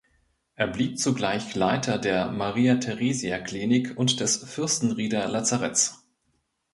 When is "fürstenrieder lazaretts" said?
4.37-6.07